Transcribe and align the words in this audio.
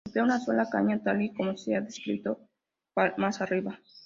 Emplea 0.07 0.23
una 0.23 0.39
sola 0.39 0.67
caña, 0.67 0.99
tal 1.03 1.21
y 1.21 1.31
como 1.31 1.55
se 1.55 1.75
ha 1.75 1.81
descrito 1.81 2.39
más 3.17 3.39
arriba. 3.41 3.79